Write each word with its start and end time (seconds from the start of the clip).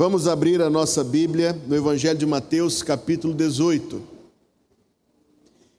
Vamos 0.00 0.26
abrir 0.26 0.62
a 0.62 0.70
nossa 0.70 1.04
Bíblia 1.04 1.52
no 1.68 1.76
Evangelho 1.76 2.18
de 2.18 2.24
Mateus, 2.24 2.82
capítulo 2.82 3.34
18. 3.34 4.00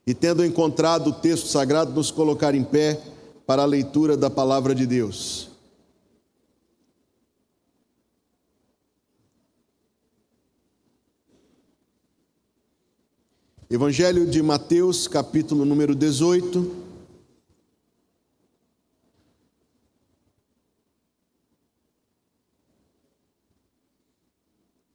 E 0.05 0.13
tendo 0.13 0.45
encontrado 0.45 1.09
o 1.09 1.11
texto 1.11 1.47
sagrado, 1.47 1.91
nos 1.91 2.11
colocar 2.11 2.53
em 2.53 2.63
pé 2.63 3.01
para 3.47 3.63
a 3.63 3.65
leitura 3.65 4.15
da 4.15 4.29
palavra 4.29 4.75
de 4.75 4.85
Deus. 4.85 5.49
Evangelho 13.71 14.27
de 14.27 14.43
Mateus, 14.43 15.07
capítulo 15.07 15.65
número 15.65 15.95
18. 15.95 16.80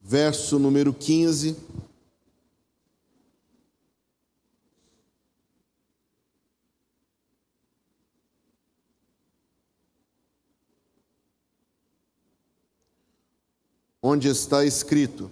Verso 0.09 0.57
número 0.61 0.95
15. 0.95 1.57
Onde 14.01 14.29
está 14.29 14.65
escrito: 14.65 15.29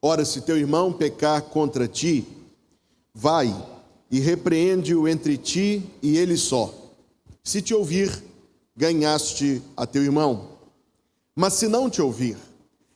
Ora, 0.00 0.24
se 0.24 0.42
teu 0.42 0.56
irmão 0.56 0.92
pecar 0.92 1.42
contra 1.42 1.88
ti, 1.88 2.24
vai 3.12 3.48
e 4.08 4.20
repreende-o 4.20 5.08
entre 5.08 5.36
ti 5.36 5.82
e 6.00 6.16
ele 6.16 6.36
só. 6.36 6.72
Se 7.42 7.60
te 7.60 7.74
ouvir, 7.74 8.22
ganhaste 8.76 9.60
a 9.76 9.84
teu 9.84 10.04
irmão. 10.04 10.52
Mas 11.34 11.54
se 11.54 11.66
não 11.66 11.90
te 11.90 12.00
ouvir, 12.00 12.36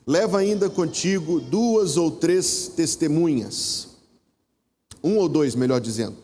Leva 0.09 0.39
ainda 0.39 0.71
contigo 0.71 1.41
duas 1.41 1.97
ou 1.97 2.13
três 2.13 2.69
testemunhas. 2.69 3.89
Um 5.03 5.17
ou 5.17 5.29
dois, 5.29 5.57
melhor 5.57 5.81
dizendo. 5.81 6.15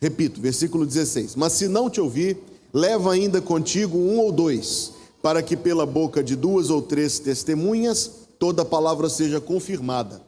Repito, 0.00 0.40
versículo 0.40 0.86
16: 0.86 1.36
Mas 1.36 1.52
se 1.52 1.68
não 1.68 1.90
te 1.90 2.00
ouvir, 2.00 2.38
leva 2.72 3.12
ainda 3.12 3.42
contigo 3.42 3.98
um 3.98 4.18
ou 4.18 4.32
dois, 4.32 4.92
para 5.20 5.42
que 5.42 5.54
pela 5.54 5.84
boca 5.84 6.24
de 6.24 6.34
duas 6.34 6.70
ou 6.70 6.80
três 6.80 7.18
testemunhas 7.18 8.10
toda 8.38 8.64
palavra 8.64 9.10
seja 9.10 9.38
confirmada. 9.38 10.22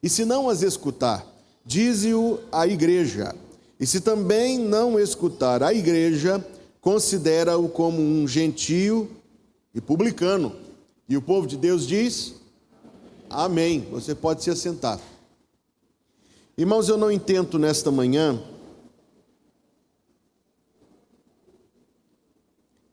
E 0.00 0.08
se 0.08 0.24
não 0.24 0.48
as 0.48 0.62
escutar, 0.62 1.26
dize-o 1.66 2.38
à 2.52 2.64
igreja. 2.64 3.34
E 3.80 3.86
se 3.86 4.00
também 4.00 4.56
não 4.56 5.00
escutar 5.00 5.64
a 5.64 5.74
igreja, 5.74 6.44
considera-o 6.80 7.68
como 7.68 8.00
um 8.00 8.28
gentio 8.28 9.10
e 9.74 9.80
publicano 9.80 10.69
e 11.10 11.16
o 11.16 11.20
povo 11.20 11.44
de 11.44 11.56
Deus 11.56 11.88
diz: 11.88 12.36
Amém. 13.28 13.80
Você 13.90 14.14
pode 14.14 14.44
se 14.44 14.50
assentar. 14.50 15.00
Irmãos, 16.56 16.88
eu 16.88 16.96
não 16.96 17.10
intento 17.10 17.58
nesta 17.58 17.90
manhã 17.90 18.40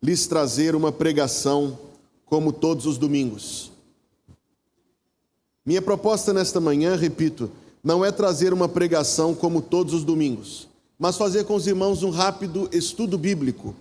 lhes 0.01 0.25
trazer 0.25 0.73
uma 0.73 0.91
pregação 0.91 1.77
como 2.25 2.51
todos 2.51 2.87
os 2.87 2.97
domingos. 2.97 3.71
Minha 5.63 5.81
proposta 5.81 6.33
nesta 6.33 6.59
manhã, 6.59 6.95
repito, 6.95 7.51
não 7.83 8.03
é 8.03 8.11
trazer 8.11 8.51
uma 8.51 8.67
pregação 8.67 9.35
como 9.35 9.61
todos 9.61 9.93
os 9.93 10.03
domingos, 10.03 10.67
mas 10.97 11.17
fazer 11.17 11.43
com 11.43 11.55
os 11.55 11.67
irmãos 11.67 12.01
um 12.01 12.09
rápido 12.09 12.67
estudo 12.71 13.17
bíblico. 13.17 13.75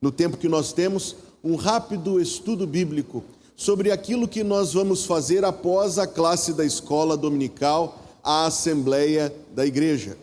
No 0.00 0.10
tempo 0.10 0.36
que 0.36 0.48
nós 0.48 0.72
temos, 0.72 1.16
um 1.44 1.56
rápido 1.56 2.20
estudo 2.20 2.66
bíblico 2.66 3.24
sobre 3.62 3.92
aquilo 3.92 4.26
que 4.26 4.42
nós 4.42 4.72
vamos 4.72 5.04
fazer 5.04 5.44
após 5.44 5.96
a 5.96 6.04
classe 6.04 6.52
da 6.52 6.64
escola 6.64 7.16
dominical, 7.16 7.96
a 8.20 8.46
assembleia 8.46 9.32
da 9.54 9.64
igreja. 9.64 10.18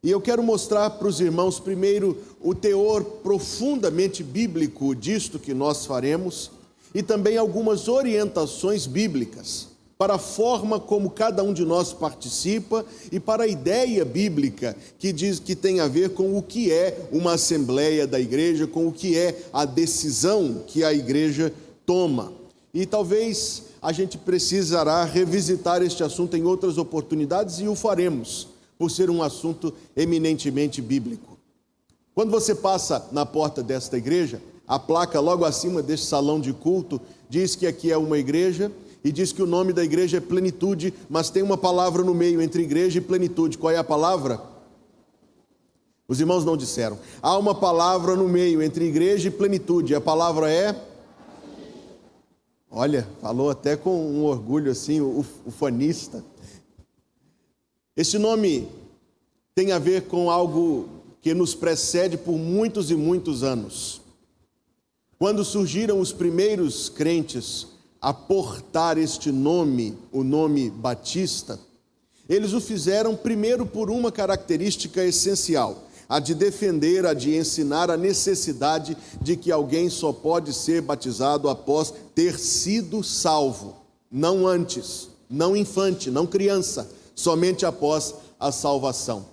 E 0.00 0.08
eu 0.08 0.20
quero 0.20 0.44
mostrar 0.44 0.90
para 0.90 1.08
os 1.08 1.20
irmãos, 1.20 1.58
primeiro, 1.58 2.16
o 2.40 2.54
teor 2.54 3.02
profundamente 3.02 4.22
bíblico 4.22 4.94
disto 4.94 5.40
que 5.40 5.52
nós 5.52 5.86
faremos 5.86 6.52
e 6.94 7.02
também 7.02 7.36
algumas 7.36 7.88
orientações 7.88 8.86
bíblicas 8.86 9.66
para 9.98 10.14
a 10.14 10.18
forma 10.18 10.78
como 10.78 11.10
cada 11.10 11.42
um 11.42 11.52
de 11.52 11.64
nós 11.64 11.92
participa 11.92 12.86
e 13.10 13.18
para 13.18 13.42
a 13.42 13.48
ideia 13.48 14.04
bíblica 14.04 14.76
que 15.00 15.12
diz 15.12 15.40
que 15.40 15.56
tem 15.56 15.80
a 15.80 15.88
ver 15.88 16.10
com 16.10 16.38
o 16.38 16.42
que 16.44 16.70
é 16.72 17.08
uma 17.10 17.32
assembleia 17.32 18.06
da 18.06 18.20
igreja, 18.20 18.68
com 18.68 18.86
o 18.86 18.92
que 18.92 19.18
é 19.18 19.36
a 19.52 19.64
decisão 19.64 20.62
que 20.64 20.84
a 20.84 20.92
igreja 20.92 21.52
toma. 21.84 22.37
E 22.72 22.84
talvez 22.84 23.64
a 23.80 23.92
gente 23.92 24.18
precisará 24.18 25.04
revisitar 25.04 25.82
este 25.82 26.02
assunto 26.02 26.36
em 26.36 26.44
outras 26.44 26.78
oportunidades 26.78 27.60
e 27.60 27.68
o 27.68 27.74
faremos, 27.74 28.48
por 28.78 28.90
ser 28.90 29.10
um 29.10 29.22
assunto 29.22 29.72
eminentemente 29.96 30.80
bíblico. 30.80 31.38
Quando 32.14 32.30
você 32.30 32.54
passa 32.54 33.08
na 33.12 33.24
porta 33.24 33.62
desta 33.62 33.96
igreja, 33.96 34.42
a 34.66 34.78
placa 34.78 35.20
logo 35.20 35.44
acima 35.44 35.82
deste 35.82 36.06
salão 36.06 36.40
de 36.40 36.52
culto 36.52 37.00
diz 37.28 37.54
que 37.54 37.66
aqui 37.66 37.90
é 37.90 37.96
uma 37.96 38.18
igreja 38.18 38.70
e 39.02 39.12
diz 39.12 39.32
que 39.32 39.42
o 39.42 39.46
nome 39.46 39.72
da 39.72 39.84
igreja 39.84 40.18
é 40.18 40.20
plenitude, 40.20 40.92
mas 41.08 41.30
tem 41.30 41.42
uma 41.42 41.56
palavra 41.56 42.02
no 42.02 42.14
meio 42.14 42.42
entre 42.42 42.62
igreja 42.62 42.98
e 42.98 43.00
plenitude. 43.00 43.56
Qual 43.56 43.72
é 43.72 43.76
a 43.76 43.84
palavra? 43.84 44.42
Os 46.06 46.20
irmãos 46.20 46.44
não 46.44 46.56
disseram. 46.56 46.98
Há 47.22 47.36
uma 47.38 47.54
palavra 47.54 48.16
no 48.16 48.28
meio 48.28 48.62
entre 48.62 48.86
igreja 48.86 49.28
e 49.28 49.30
plenitude. 49.30 49.94
A 49.94 50.00
palavra 50.00 50.50
é 50.50 50.74
Olha, 52.80 53.08
falou 53.20 53.50
até 53.50 53.76
com 53.76 53.90
um 53.90 54.24
orgulho 54.24 54.70
assim, 54.70 55.00
o 55.00 55.26
ufanista. 55.44 56.24
Esse 57.96 58.20
nome 58.20 58.68
tem 59.52 59.72
a 59.72 59.80
ver 59.80 60.02
com 60.02 60.30
algo 60.30 60.88
que 61.20 61.34
nos 61.34 61.56
precede 61.56 62.16
por 62.16 62.38
muitos 62.38 62.92
e 62.92 62.94
muitos 62.94 63.42
anos. 63.42 64.00
Quando 65.18 65.44
surgiram 65.44 65.98
os 65.98 66.12
primeiros 66.12 66.88
crentes 66.88 67.66
a 68.00 68.14
portar 68.14 68.96
este 68.96 69.32
nome, 69.32 69.98
o 70.12 70.22
nome 70.22 70.70
Batista, 70.70 71.58
eles 72.28 72.52
o 72.52 72.60
fizeram 72.60 73.16
primeiro 73.16 73.66
por 73.66 73.90
uma 73.90 74.12
característica 74.12 75.04
essencial 75.04 75.87
a 76.08 76.18
de 76.18 76.34
defender, 76.34 77.04
a 77.04 77.12
de 77.12 77.36
ensinar 77.36 77.90
a 77.90 77.96
necessidade 77.96 78.96
de 79.20 79.36
que 79.36 79.52
alguém 79.52 79.90
só 79.90 80.12
pode 80.12 80.54
ser 80.54 80.80
batizado 80.80 81.48
após 81.48 81.92
ter 82.14 82.38
sido 82.38 83.04
salvo, 83.04 83.76
não 84.10 84.46
antes, 84.46 85.08
não 85.28 85.54
infante, 85.54 86.10
não 86.10 86.26
criança, 86.26 86.90
somente 87.14 87.66
após 87.66 88.14
a 88.40 88.50
salvação. 88.50 89.26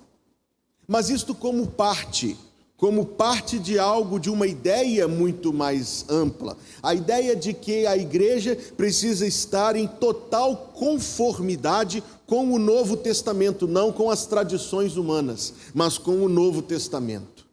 Mas 0.86 1.08
isto 1.08 1.34
como 1.34 1.66
parte 1.66 2.36
como 2.76 3.06
parte 3.06 3.58
de 3.58 3.78
algo, 3.78 4.20
de 4.20 4.28
uma 4.28 4.46
ideia 4.46 5.08
muito 5.08 5.52
mais 5.52 6.04
ampla. 6.10 6.56
A 6.82 6.94
ideia 6.94 7.34
de 7.34 7.54
que 7.54 7.86
a 7.86 7.96
igreja 7.96 8.56
precisa 8.76 9.26
estar 9.26 9.76
em 9.76 9.86
total 9.86 10.72
conformidade 10.74 12.02
com 12.26 12.52
o 12.52 12.58
Novo 12.58 12.96
Testamento, 12.96 13.66
não 13.66 13.92
com 13.92 14.10
as 14.10 14.26
tradições 14.26 14.96
humanas, 14.96 15.54
mas 15.74 15.98
com 15.98 16.22
o 16.22 16.28
Novo 16.28 16.62
Testamento. 16.62 17.46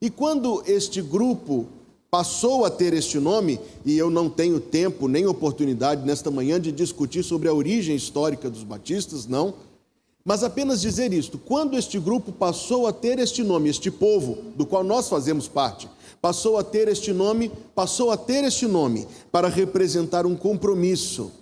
E 0.00 0.10
quando 0.10 0.62
este 0.66 1.00
grupo 1.00 1.66
passou 2.10 2.64
a 2.64 2.70
ter 2.70 2.92
este 2.94 3.18
nome, 3.18 3.60
e 3.84 3.96
eu 3.96 4.10
não 4.10 4.30
tenho 4.30 4.58
tempo 4.58 5.08
nem 5.08 5.26
oportunidade 5.26 6.06
nesta 6.06 6.30
manhã 6.30 6.60
de 6.60 6.72
discutir 6.72 7.22
sobre 7.22 7.48
a 7.48 7.54
origem 7.54 7.94
histórica 7.94 8.48
dos 8.48 8.64
batistas, 8.64 9.26
não 9.26 9.54
mas 10.28 10.44
apenas 10.44 10.82
dizer 10.82 11.10
isto: 11.14 11.38
quando 11.38 11.74
este 11.74 11.98
grupo 11.98 12.30
passou 12.30 12.86
a 12.86 12.92
ter 12.92 13.18
este 13.18 13.42
nome, 13.42 13.70
este 13.70 13.90
povo 13.90 14.36
do 14.54 14.66
qual 14.66 14.84
nós 14.84 15.08
fazemos 15.08 15.48
parte, 15.48 15.88
passou 16.20 16.58
a 16.58 16.62
ter 16.62 16.86
este 16.86 17.14
nome, 17.14 17.50
passou 17.74 18.10
a 18.10 18.16
ter 18.18 18.44
este 18.44 18.66
nome 18.66 19.08
para 19.32 19.48
representar 19.48 20.26
um 20.26 20.36
compromisso, 20.36 21.32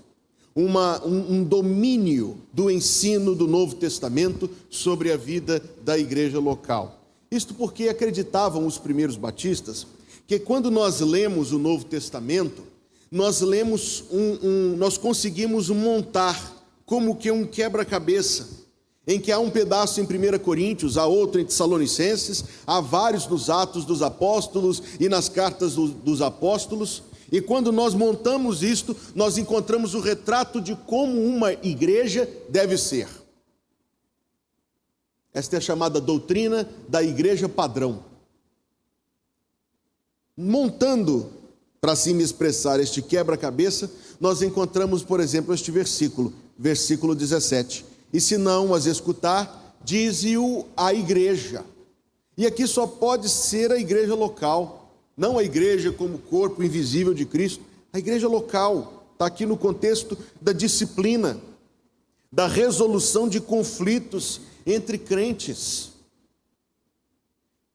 uma, 0.56 1.04
um, 1.04 1.34
um 1.34 1.44
domínio 1.44 2.38
do 2.50 2.70
ensino 2.70 3.34
do 3.34 3.46
Novo 3.46 3.74
Testamento 3.74 4.48
sobre 4.70 5.12
a 5.12 5.16
vida 5.16 5.62
da 5.84 5.98
igreja 5.98 6.40
local. 6.40 6.98
Isto 7.30 7.52
porque 7.52 7.88
acreditavam 7.88 8.66
os 8.66 8.78
primeiros 8.78 9.16
batistas 9.16 9.86
que 10.26 10.38
quando 10.38 10.70
nós 10.70 11.00
lemos 11.00 11.52
o 11.52 11.58
Novo 11.58 11.84
Testamento, 11.84 12.62
nós 13.12 13.42
lemos 13.42 14.04
um, 14.10 14.38
um 14.42 14.76
nós 14.76 14.96
conseguimos 14.96 15.68
montar 15.68 16.56
como 16.86 17.16
que 17.16 17.30
um 17.30 17.44
quebra-cabeça 17.44 18.66
em 19.06 19.20
que 19.20 19.30
há 19.30 19.38
um 19.38 19.50
pedaço 19.50 20.00
em 20.00 20.04
1 20.04 20.38
Coríntios, 20.40 20.96
há 20.96 21.06
outro 21.06 21.40
em 21.40 21.44
Tessalonicenses, 21.44 22.44
há 22.66 22.80
vários 22.80 23.26
nos 23.28 23.48
Atos 23.48 23.84
dos 23.84 24.02
Apóstolos 24.02 24.82
e 24.98 25.08
nas 25.08 25.28
cartas 25.28 25.74
do, 25.74 25.88
dos 25.88 26.20
Apóstolos, 26.20 27.02
e 27.30 27.40
quando 27.40 27.72
nós 27.72 27.94
montamos 27.94 28.62
isto, 28.62 28.96
nós 29.14 29.36
encontramos 29.38 29.94
o 29.94 30.00
retrato 30.00 30.60
de 30.60 30.74
como 30.74 31.20
uma 31.24 31.52
igreja 31.52 32.28
deve 32.48 32.78
ser. 32.78 33.08
Esta 35.34 35.56
é 35.56 35.58
a 35.58 35.60
chamada 35.60 36.00
doutrina 36.00 36.68
da 36.88 37.02
igreja 37.02 37.48
padrão. 37.48 38.04
Montando 40.36 41.30
para 41.80 41.92
assim 41.92 42.14
me 42.14 42.22
expressar 42.22 42.80
este 42.80 43.02
quebra-cabeça, 43.02 43.90
nós 44.20 44.42
encontramos, 44.42 45.02
por 45.02 45.20
exemplo, 45.20 45.54
este 45.54 45.70
versículo, 45.70 46.32
versículo 46.58 47.14
17. 47.14 47.84
E 48.12 48.20
se 48.20 48.36
não 48.36 48.72
as 48.72 48.86
escutar, 48.86 49.76
dize-o 49.84 50.64
à 50.76 50.92
igreja. 50.92 51.64
E 52.36 52.46
aqui 52.46 52.66
só 52.66 52.86
pode 52.86 53.28
ser 53.28 53.70
a 53.70 53.78
igreja 53.78 54.14
local, 54.14 54.85
não 55.16 55.38
a 55.38 55.42
igreja 55.42 55.90
como 55.90 56.18
corpo 56.18 56.62
invisível 56.62 57.14
de 57.14 57.24
Cristo, 57.24 57.64
a 57.92 57.98
igreja 57.98 58.28
local. 58.28 59.08
Está 59.12 59.26
aqui 59.26 59.46
no 59.46 59.56
contexto 59.56 60.16
da 60.40 60.52
disciplina, 60.52 61.40
da 62.30 62.46
resolução 62.46 63.28
de 63.28 63.40
conflitos 63.40 64.42
entre 64.66 64.98
crentes. 64.98 65.92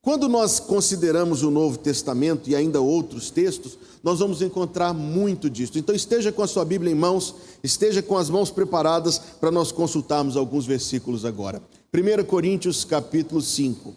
Quando 0.03 0.27
nós 0.27 0.59
consideramos 0.59 1.43
o 1.43 1.51
Novo 1.51 1.77
Testamento 1.77 2.49
e 2.49 2.55
ainda 2.55 2.81
outros 2.81 3.29
textos, 3.29 3.77
nós 4.03 4.19
vamos 4.19 4.41
encontrar 4.41 4.93
muito 4.93 5.49
disso. 5.49 5.77
Então 5.77 5.95
esteja 5.95 6.31
com 6.31 6.41
a 6.41 6.47
sua 6.47 6.65
Bíblia 6.65 6.91
em 6.91 6.95
mãos, 6.95 7.35
esteja 7.63 8.01
com 8.01 8.17
as 8.17 8.29
mãos 8.29 8.49
preparadas 8.49 9.19
para 9.19 9.51
nós 9.51 9.71
consultarmos 9.71 10.35
alguns 10.35 10.65
versículos 10.65 11.23
agora. 11.23 11.61
1 11.93 12.23
Coríntios 12.25 12.83
capítulo 12.83 13.41
5. 13.41 13.93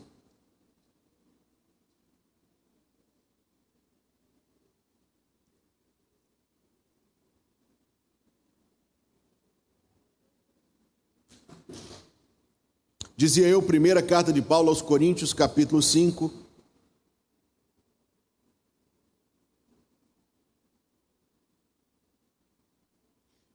Dizia 13.16 13.46
eu, 13.46 13.62
primeira 13.62 14.02
carta 14.02 14.32
de 14.32 14.42
Paulo 14.42 14.70
aos 14.70 14.82
Coríntios, 14.82 15.32
capítulo 15.32 15.80
5. 15.80 16.32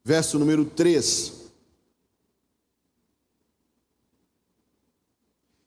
Verso 0.02 0.40
número 0.40 0.64
3. 0.64 1.34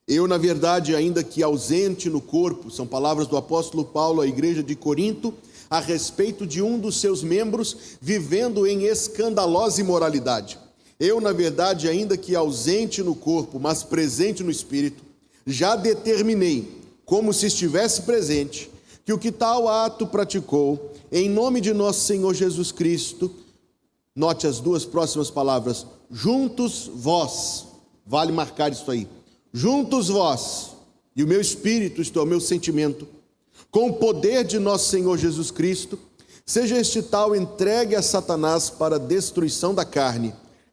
Eu, 0.09 0.27
na 0.27 0.39
verdade, 0.39 0.97
ainda 0.97 1.23
que 1.23 1.43
ausente 1.43 2.09
no 2.09 2.21
corpo, 2.23 2.71
são 2.71 2.87
palavras 2.87 3.27
do 3.27 3.37
apóstolo 3.37 3.85
Paulo 3.85 4.23
à 4.23 4.27
igreja 4.27 4.63
de 4.63 4.75
Corinto, 4.75 5.35
a 5.69 5.81
respeito 5.81 6.47
de 6.47 6.63
um 6.63 6.79
dos 6.79 6.99
seus 6.99 7.23
membros 7.23 7.99
vivendo 8.01 8.67
em 8.67 8.85
escandalosa 8.85 9.83
imoralidade 9.83 10.59
eu, 11.03 11.21
na 11.21 11.33
verdade, 11.33 11.89
ainda 11.89 12.17
que 12.17 12.37
ausente 12.37 13.03
no 13.03 13.17
corpo, 13.17 13.59
mas 13.59 13.83
presente 13.83 14.45
no 14.45 14.53
espírito, 14.53 15.03
já 15.45 15.75
determinei, 15.75 16.81
como 17.05 17.33
se 17.33 17.47
estivesse 17.47 18.03
presente, 18.03 18.71
que 19.05 19.13
o 19.13 19.19
que 19.19 19.33
tal 19.33 19.67
ato 19.67 20.07
praticou, 20.07 20.93
em 21.11 21.29
nome 21.29 21.61
de 21.61 21.75
nosso 21.75 22.07
Senhor 22.07 22.33
Jesus 22.33 22.71
Cristo, 22.71 23.35
note 24.15 24.47
as 24.47 24.61
duas 24.61 24.85
próximas 24.85 25.29
palavras, 25.29 25.85
juntos 26.09 26.89
vós, 26.95 27.67
vale 28.07 28.31
marcar 28.31 28.71
isso 28.71 28.89
aí, 28.89 29.09
juntos 29.53 30.07
vós, 30.07 30.71
e 31.17 31.25
o 31.25 31.27
meu 31.27 31.41
espírito, 31.41 32.01
isto 32.01 32.17
é, 32.21 32.23
o 32.23 32.27
meu 32.27 32.41
sentimento, 32.41 33.09
com 33.73 33.89
o 33.89 33.95
poder 33.95 34.45
de 34.45 34.61
nosso 34.61 34.89
Senhor 34.89 35.19
Jesus 35.19 35.51
Cristo, 35.51 35.99
seja 36.47 36.79
este 36.79 37.03
tal 37.03 37.35
entregue 37.35 37.97
a 37.97 38.03
Satanás 38.03 38.71
para 38.71 38.95
a 38.95 39.01
destruição 39.01 39.75
da 39.75 39.85
carne 39.85 40.33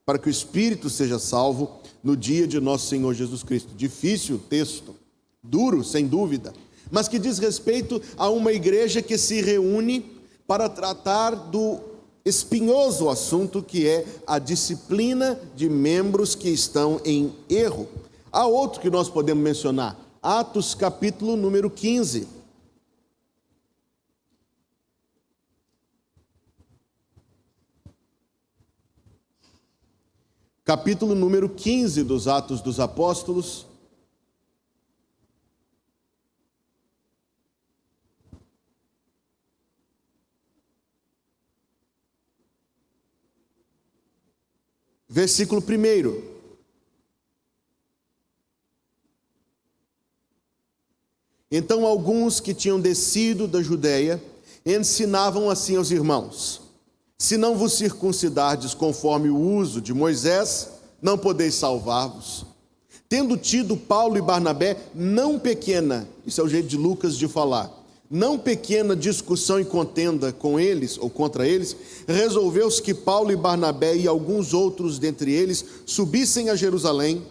para 0.10 0.18
que 0.18 0.28
o 0.28 0.32
espírito 0.32 0.90
seja 0.90 1.20
salvo 1.20 1.70
no 2.04 2.18
dia 2.18 2.48
de 2.48 2.60
nosso 2.60 2.88
Senhor 2.88 3.14
Jesus 3.14 3.44
Cristo. 3.44 3.76
Difícil 3.76 4.42
texto, 4.50 4.96
duro, 5.44 5.84
sem 5.84 6.08
dúvida, 6.08 6.52
mas 6.90 7.08
que 7.08 7.20
diz 7.20 7.38
respeito 7.38 8.02
a 8.18 8.28
uma 8.28 8.52
igreja 8.52 9.04
que 9.04 9.20
se 9.20 9.40
reúne 9.40 10.04
para 10.48 10.68
tratar 10.68 11.36
do 11.36 11.78
espinhoso 12.26 13.08
assunto 13.08 13.62
que 13.62 13.88
é 13.88 14.04
a 14.26 14.40
disciplina 14.40 15.40
de 15.56 15.70
membros 15.70 16.34
que 16.34 16.50
estão 16.50 17.00
em 17.06 17.32
erro. 17.48 17.88
Há 18.32 18.48
outro 18.48 18.82
que 18.82 18.90
nós 18.90 19.10
podemos 19.10 19.44
mencionar, 19.44 19.96
Atos 20.24 20.74
capítulo 20.74 21.36
número 21.36 21.70
15. 21.70 22.39
Capítulo 30.70 31.16
número 31.16 31.50
15 31.50 32.04
dos 32.04 32.28
Atos 32.28 32.62
dos 32.62 32.80
Apóstolos. 32.80 33.66
Versículo 45.10 45.60
1. 45.60 46.22
Então, 51.50 51.84
alguns 51.84 52.40
que 52.40 52.54
tinham 52.54 52.80
descido 52.80 53.48
da 53.48 53.64
Judéia 53.64 54.24
ensinavam 54.64 55.50
assim 55.50 55.78
aos 55.78 55.90
irmãos: 55.90 56.69
se 57.22 57.36
não 57.36 57.58
vos 57.58 57.74
circuncidardes 57.74 58.74
conforme 58.74 59.30
o 59.30 59.38
uso 59.38 59.82
de 59.82 59.94
Moisés, 59.94 60.70
não 61.02 61.18
podeis 61.18 61.54
salvar-vos. 61.54 62.46
Tendo 63.10 63.36
tido 63.36 63.76
Paulo 63.76 64.18
e 64.18 64.22
Barnabé 64.22 64.78
não 64.96 65.38
pequena, 65.38 66.08
isso 66.26 66.40
é 66.40 66.44
o 66.44 66.48
jeito 66.48 66.70
de 66.70 66.78
Lucas 66.78 67.18
de 67.18 67.28
falar, 67.28 67.70
não 68.10 68.40
pequena 68.40 68.96
discussão 68.96 69.60
e 69.60 69.66
contenda 69.66 70.32
com 70.32 70.58
eles 70.58 70.98
ou 70.98 71.10
contra 71.10 71.46
eles, 71.46 71.76
resolveu-se 72.08 72.82
que 72.82 72.94
Paulo 72.94 73.32
e 73.32 73.36
Barnabé 73.36 73.98
e 73.98 74.08
alguns 74.08 74.54
outros 74.54 74.98
dentre 74.98 75.32
eles 75.34 75.66
subissem 75.86 76.50
a 76.50 76.56
Jerusalém, 76.56 77.24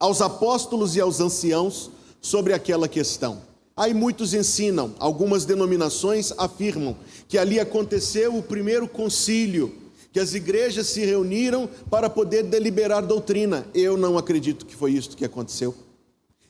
aos 0.00 0.22
apóstolos 0.22 0.96
e 0.96 1.00
aos 1.00 1.20
anciãos, 1.20 1.90
sobre 2.20 2.54
aquela 2.54 2.88
questão. 2.88 3.51
Aí 3.76 3.94
muitos 3.94 4.34
ensinam, 4.34 4.94
algumas 4.98 5.44
denominações 5.44 6.32
afirmam 6.36 6.96
que 7.26 7.38
ali 7.38 7.58
aconteceu 7.58 8.36
o 8.36 8.42
primeiro 8.42 8.86
concílio, 8.86 9.74
que 10.12 10.20
as 10.20 10.34
igrejas 10.34 10.88
se 10.88 11.04
reuniram 11.04 11.68
para 11.90 12.10
poder 12.10 12.42
deliberar 12.42 13.02
doutrina. 13.02 13.66
Eu 13.74 13.96
não 13.96 14.18
acredito 14.18 14.66
que 14.66 14.76
foi 14.76 14.92
isso 14.92 15.16
que 15.16 15.24
aconteceu. 15.24 15.74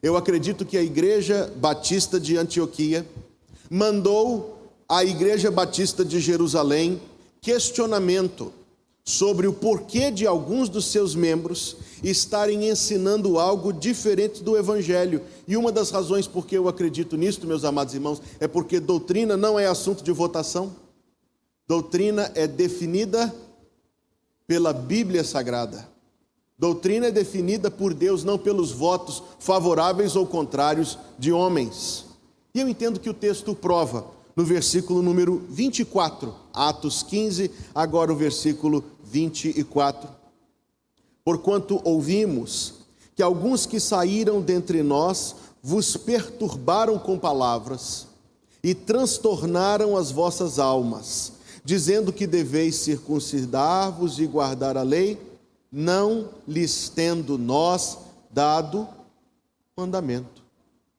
Eu 0.03 0.17
acredito 0.17 0.67
que 0.67 0.77
a 0.77 0.83
Igreja 0.83 1.53
Batista 1.57 2.19
de 2.19 2.37
Antioquia 2.37 3.07
mandou 3.71 4.59
à 4.89 5.05
Igreja 5.05 5.49
Batista 5.49 6.05
de 6.05 6.19
Jerusalém 6.19 7.01
questionamento 7.41 8.53
sobre 9.05 9.47
o 9.47 9.53
porquê 9.53 10.11
de 10.11 10.27
alguns 10.27 10.69
dos 10.69 10.87
seus 10.87 11.15
membros 11.15 11.77
estarem 12.03 12.69
ensinando 12.69 13.39
algo 13.39 13.73
diferente 13.73 14.43
do 14.43 14.57
Evangelho. 14.57 15.23
E 15.47 15.57
uma 15.57 15.73
das 15.73 15.91
razões 15.91 16.27
por 16.27 16.47
que 16.47 16.57
eu 16.57 16.69
acredito 16.69 17.17
nisto, 17.17 17.47
meus 17.47 17.65
amados 17.65 17.95
irmãos, 17.95 18.23
é 18.39 18.47
porque 18.47 18.79
doutrina 18.79 19.37
não 19.37 19.59
é 19.59 19.67
assunto 19.67 20.05
de 20.05 20.13
votação. 20.13 20.75
Doutrina 21.67 22.31
é 22.35 22.47
definida 22.47 23.35
pela 24.47 24.73
Bíblia 24.73 25.25
Sagrada. 25.25 25.89
Doutrina 26.59 27.07
é 27.07 27.11
definida 27.11 27.71
por 27.71 27.93
Deus, 27.93 28.23
não 28.23 28.39
pelos 28.39 28.71
votos 28.71 29.23
favoráveis 29.41 30.15
ou 30.15 30.25
contrários 30.27 30.97
de 31.19 31.33
homens. 31.33 32.05
E 32.55 32.61
eu 32.61 32.69
entendo 32.69 33.01
que 33.01 33.11
o 33.11 33.15
texto 33.15 33.55
prova 33.55 34.07
no 34.35 34.45
versículo 34.45 35.03
número 35.03 35.45
24, 35.49 36.35
Atos 36.53 37.03
15, 37.03 37.51
agora 37.75 38.13
o 38.13 38.17
versículo 38.17 38.85
24. 39.05 40.09
Porquanto 41.25 41.81
ouvimos 41.85 42.75
que 43.15 43.23
alguns 43.23 43.67
que 43.67 43.79
saíram 43.79 44.41
dentre 44.41 44.83
nós 44.83 45.37
vos 45.63 45.97
perturbaram 45.97 46.99
com 46.99 47.19
palavras 47.19 48.09
e 48.63 48.75
transtornaram 48.75 49.97
as 49.97 50.11
vossas 50.11 50.59
almas, 50.59 51.33
dizendo 51.65 52.13
que 52.13 52.27
deveis 52.27 52.77
circuncidar-vos 52.77 54.19
e 54.19 54.27
guardar 54.27 54.77
a 54.77 54.83
lei, 54.83 55.21
não 55.71 56.29
lhes 56.47 56.89
tendo 56.89 57.39
nós 57.39 57.99
dado 58.31 58.89
mandamento. 59.77 60.43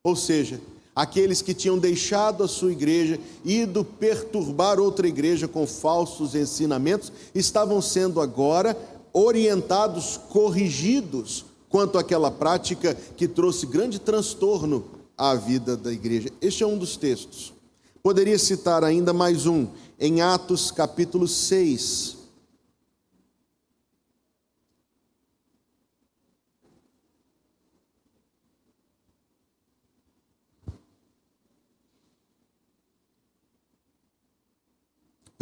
Ou 0.04 0.16
seja, 0.16 0.60
aqueles 0.96 1.42
que 1.42 1.54
tinham 1.54 1.78
deixado 1.78 2.44
a 2.44 2.48
sua 2.48 2.72
igreja, 2.72 3.20
ido 3.44 3.84
perturbar 3.84 4.80
outra 4.80 5.08
igreja 5.08 5.48
com 5.48 5.66
falsos 5.66 6.36
ensinamentos, 6.36 7.12
estavam 7.34 7.82
sendo 7.82 8.22
agora 8.22 8.78
orientados, 9.12 10.20
corrigidos 10.30 11.46
quanto 11.70 11.98
àquela 11.98 12.30
prática 12.30 12.96
que 13.18 13.28
trouxe 13.28 13.66
grande 13.66 14.00
transtorno 14.00 14.86
à 15.18 15.34
vida 15.36 15.76
da 15.76 15.92
igreja. 15.92 16.30
Este 16.42 16.64
é 16.64 16.68
um 16.68 16.78
dos 16.78 16.98
textos. 16.98 17.54
Poderia 18.02 18.38
citar 18.38 18.84
ainda 18.84 19.14
mais 19.14 19.46
um, 19.48 19.68
em 20.00 20.22
Atos 20.22 20.70
capítulo 20.70 21.28
6, 21.28 22.18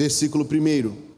versículo 0.01 0.43
1. 0.43 1.11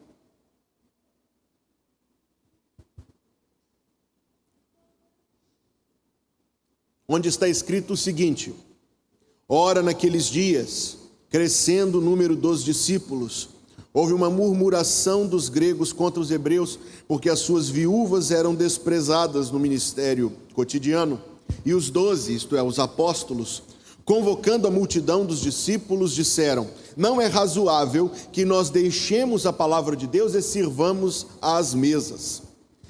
Onde 7.08 7.30
está 7.30 7.48
escrito 7.48 7.94
o 7.94 7.98
seguinte: 7.98 8.54
Ora, 9.48 9.82
naqueles 9.82 10.26
dias, 10.26 10.98
crescendo 11.30 12.00
o 12.00 12.02
número 12.02 12.36
dos 12.36 12.62
discípulos, 12.62 13.50
houve 13.94 14.12
uma 14.12 14.30
murmuração 14.30 15.26
dos 15.26 15.48
gregos 15.48 15.94
contra 15.94 16.20
os 16.20 16.30
hebreus, 16.30 16.78
porque 17.08 17.30
as 17.30 17.40
suas 17.40 17.70
viúvas 17.70 18.32
eram 18.32 18.54
desprezadas 18.54 19.50
no 19.50 19.60
ministério 19.60 20.34
cotidiano. 20.54 21.22
E 21.66 21.74
os 21.74 21.90
doze, 21.90 22.36
isto 22.36 22.58
é, 22.58 22.64
os 22.64 22.80
apóstolos, 22.80 23.64
convocando 24.06 24.68
a 24.68 24.72
multidão 24.72 25.26
dos 25.26 25.40
discípulos, 25.40 26.14
disseram: 26.14 26.68
Não 26.96 27.22
é 27.22 27.28
razoável 27.28 28.12
que 28.32 28.46
nós 28.46 28.70
deixemos 28.70 29.46
a 29.46 29.54
palavra 29.54 29.96
de 29.96 30.08
Deus 30.08 30.34
e 30.34 30.42
sirvamos 30.42 31.28
às 31.42 31.74
mesas. 31.74 32.42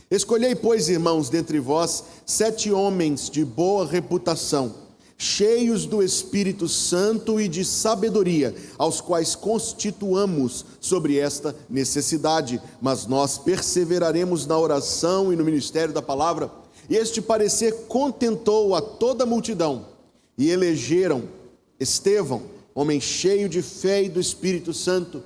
Escolhei, 0.10 0.55
pois, 0.55 0.89
irmãos, 0.89 1.29
dentre 1.29 1.60
vós, 1.60 2.03
sete 2.25 2.72
homens 2.72 3.29
de 3.29 3.43
boa 3.43 3.86
reputação 3.86 4.84
cheios 5.24 5.86
do 5.86 6.03
Espírito 6.03 6.67
Santo 6.67 7.39
e 7.39 7.48
de 7.48 7.63
sabedoria, 7.63 8.53
aos 8.77 9.00
quais 9.00 9.36
constituamos 9.36 10.65
sobre 10.82 11.17
esta 11.17 11.55
necessidade, 11.70 12.62
mas 12.82 13.05
nós 13.05 13.38
perseveraremos 13.38 14.46
na 14.46 14.58
oração 14.58 15.32
e 15.32 15.36
no 15.36 15.46
ministério 15.46 15.93
da 15.93 16.01
palavra. 16.01 16.51
E 16.89 16.96
este 16.96 17.22
parecer 17.22 17.86
contentou 17.88 18.75
a 18.75 18.82
toda 18.82 19.24
a 19.24 19.27
multidão, 19.27 19.86
e 20.38 20.50
elegeram 20.50 21.24
Estevão, 21.80 22.44
homem 22.74 23.00
cheio 23.00 23.50
de 23.50 23.62
fé 23.62 24.04
e 24.04 24.10
do 24.10 24.20
Espírito 24.20 24.74
Santo, 24.74 25.24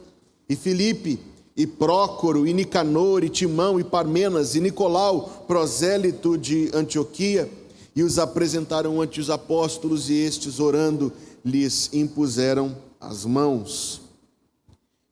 e 0.49 0.55
Filipe, 0.55 1.19
e 1.55 1.65
Prócoro, 1.65 2.45
e 2.45 2.53
Nicanor, 2.53 3.23
e 3.23 3.29
Timão, 3.29 3.79
e 3.79 3.83
Parmenas, 3.83 4.55
e 4.55 4.61
Nicolau, 4.61 5.45
prosélito 5.47 6.37
de 6.37 6.69
Antioquia, 6.73 7.49
e 7.95 8.03
os 8.03 8.19
apresentaram 8.19 9.01
ante 9.01 9.19
os 9.19 9.29
apóstolos, 9.29 10.09
e 10.09 10.13
estes, 10.13 10.59
orando, 10.59 11.11
lhes 11.43 11.89
impuseram 11.93 12.77
as 12.99 13.25
mãos. 13.25 14.01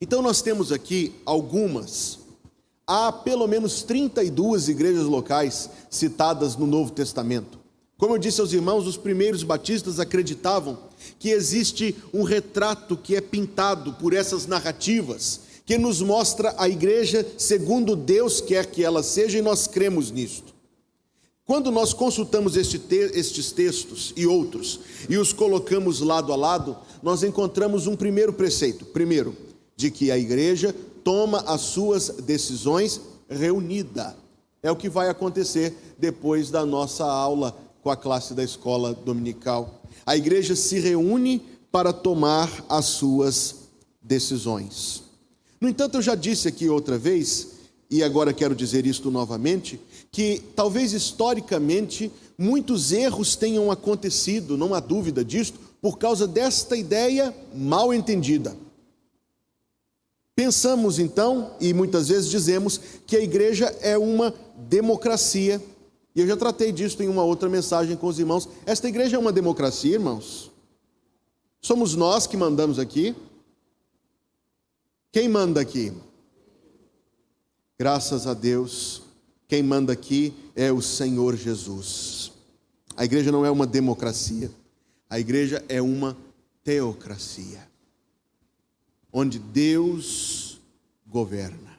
Então, 0.00 0.22
nós 0.22 0.40
temos 0.40 0.70
aqui 0.70 1.14
algumas, 1.24 2.20
há 2.86 3.10
pelo 3.10 3.48
menos 3.48 3.82
32 3.82 4.68
igrejas 4.68 5.04
locais 5.04 5.68
citadas 5.90 6.54
no 6.54 6.66
Novo 6.66 6.92
Testamento. 6.92 7.65
Como 7.98 8.14
eu 8.14 8.18
disse 8.18 8.40
aos 8.40 8.52
irmãos, 8.52 8.86
os 8.86 8.96
primeiros 8.96 9.42
batistas 9.42 9.98
acreditavam 9.98 10.78
que 11.18 11.30
existe 11.30 11.96
um 12.12 12.22
retrato 12.22 12.96
que 12.96 13.16
é 13.16 13.20
pintado 13.20 13.94
por 13.94 14.12
essas 14.12 14.46
narrativas, 14.46 15.40
que 15.64 15.78
nos 15.78 16.02
mostra 16.02 16.54
a 16.58 16.68
igreja 16.68 17.26
segundo 17.38 17.96
Deus 17.96 18.40
quer 18.40 18.66
que 18.66 18.84
ela 18.84 19.02
seja, 19.02 19.38
e 19.38 19.42
nós 19.42 19.66
cremos 19.66 20.10
nisto. 20.10 20.54
Quando 21.46 21.70
nós 21.70 21.92
consultamos 21.92 22.56
este 22.56 22.78
te 22.78 22.96
estes 22.96 23.52
textos 23.52 24.12
e 24.16 24.26
outros 24.26 24.80
e 25.08 25.16
os 25.16 25.32
colocamos 25.32 26.00
lado 26.00 26.32
a 26.32 26.36
lado, 26.36 26.76
nós 27.02 27.22
encontramos 27.22 27.86
um 27.86 27.96
primeiro 27.96 28.32
preceito. 28.32 28.84
Primeiro, 28.84 29.34
de 29.76 29.90
que 29.90 30.10
a 30.10 30.18
igreja 30.18 30.74
toma 31.04 31.38
as 31.46 31.60
suas 31.60 32.08
decisões 32.10 33.00
reunida. 33.28 34.16
É 34.60 34.70
o 34.72 34.76
que 34.76 34.88
vai 34.88 35.08
acontecer 35.08 35.94
depois 35.96 36.50
da 36.50 36.66
nossa 36.66 37.04
aula 37.04 37.56
com 37.86 37.90
a 37.92 37.96
classe 37.96 38.34
da 38.34 38.42
escola 38.42 38.92
dominical. 38.92 39.80
A 40.04 40.16
igreja 40.16 40.56
se 40.56 40.80
reúne 40.80 41.40
para 41.70 41.92
tomar 41.92 42.50
as 42.68 42.86
suas 42.86 43.54
decisões. 44.02 45.04
No 45.60 45.68
entanto, 45.68 45.98
eu 45.98 46.02
já 46.02 46.16
disse 46.16 46.48
aqui 46.48 46.68
outra 46.68 46.98
vez, 46.98 47.50
e 47.88 48.02
agora 48.02 48.32
quero 48.32 48.56
dizer 48.56 48.84
isto 48.86 49.08
novamente, 49.08 49.80
que 50.10 50.42
talvez 50.56 50.92
historicamente 50.92 52.10
muitos 52.36 52.90
erros 52.90 53.36
tenham 53.36 53.70
acontecido, 53.70 54.56
não 54.56 54.74
há 54.74 54.80
dúvida 54.80 55.24
disto, 55.24 55.56
por 55.80 55.96
causa 55.96 56.26
desta 56.26 56.76
ideia 56.76 57.32
mal 57.54 57.94
entendida. 57.94 58.56
Pensamos 60.34 60.98
então, 60.98 61.52
e 61.60 61.72
muitas 61.72 62.08
vezes 62.08 62.28
dizemos, 62.28 62.80
que 63.06 63.16
a 63.16 63.22
igreja 63.22 63.66
é 63.80 63.96
uma 63.96 64.34
democracia. 64.56 65.62
E 66.16 66.20
eu 66.20 66.26
já 66.26 66.34
tratei 66.34 66.72
disto 66.72 67.02
em 67.02 67.08
uma 67.08 67.22
outra 67.22 67.46
mensagem 67.46 67.94
com 67.94 68.06
os 68.06 68.18
irmãos. 68.18 68.48
Esta 68.64 68.88
igreja 68.88 69.16
é 69.16 69.18
uma 69.18 69.30
democracia, 69.30 69.92
irmãos? 69.92 70.50
Somos 71.60 71.94
nós 71.94 72.26
que 72.26 72.38
mandamos 72.38 72.78
aqui? 72.78 73.14
Quem 75.12 75.28
manda 75.28 75.60
aqui? 75.60 75.92
Graças 77.78 78.26
a 78.26 78.32
Deus, 78.32 79.02
quem 79.46 79.62
manda 79.62 79.92
aqui 79.92 80.32
é 80.54 80.72
o 80.72 80.80
Senhor 80.80 81.36
Jesus. 81.36 82.32
A 82.96 83.04
igreja 83.04 83.30
não 83.30 83.44
é 83.44 83.50
uma 83.50 83.66
democracia, 83.66 84.50
a 85.10 85.20
igreja 85.20 85.62
é 85.68 85.82
uma 85.82 86.16
teocracia, 86.64 87.68
onde 89.12 89.38
Deus 89.38 90.58
governa. 91.06 91.75